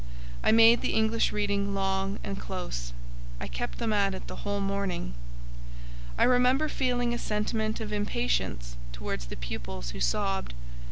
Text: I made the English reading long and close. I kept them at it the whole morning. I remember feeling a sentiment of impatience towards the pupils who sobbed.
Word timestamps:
I 0.43 0.51
made 0.51 0.81
the 0.81 0.93
English 0.95 1.31
reading 1.31 1.75
long 1.75 2.17
and 2.23 2.39
close. 2.39 2.91
I 3.39 3.45
kept 3.45 3.77
them 3.77 3.93
at 3.93 4.15
it 4.15 4.25
the 4.25 4.37
whole 4.37 4.59
morning. 4.59 5.13
I 6.17 6.23
remember 6.23 6.67
feeling 6.69 7.13
a 7.13 7.19
sentiment 7.19 7.79
of 7.79 7.93
impatience 7.93 8.75
towards 8.93 9.27
the 9.27 9.37
pupils 9.37 9.91
who 9.91 9.99
sobbed. 9.99 10.55